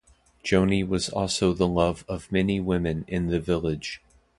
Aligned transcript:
Joni 0.43 0.83
also 1.13 1.49
was 1.49 1.57
the 1.59 1.67
love 1.67 2.03
of 2.07 2.31
many 2.31 2.59
women 2.59 3.05
in 3.07 3.27
the 3.27 3.39
village. 3.39 4.01